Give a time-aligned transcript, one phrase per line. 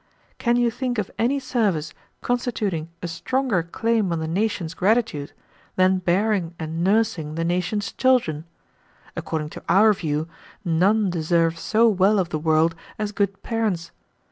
[0.39, 1.93] Can you think of any service
[2.23, 5.31] constituting a stronger claim on the nation's gratitude
[5.75, 8.45] than bearing and nursing the nation's children?
[9.15, 10.27] According to our view,
[10.65, 13.91] none deserve so well of the world as good parents.